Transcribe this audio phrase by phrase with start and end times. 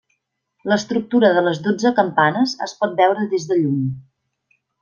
[0.71, 3.89] L'estructura de les dotze campanes es pot veure des de lluny.